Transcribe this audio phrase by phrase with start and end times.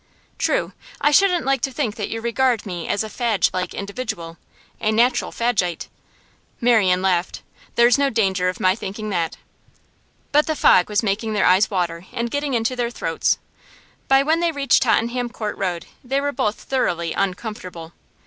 [0.39, 0.73] 'True.
[0.99, 4.39] I shouldn't like to think that you regard me as a Fadge like individual,
[4.79, 5.89] a natural Fadgeite.'
[6.59, 7.43] Marian laughed.
[7.75, 9.37] 'There's no danger of my thinking that.'
[10.31, 13.37] But the fog was making their eyes water and getting into their throats.
[14.07, 17.93] By when they reached Tottenham Court Road they were both thoroughly uncomfortable.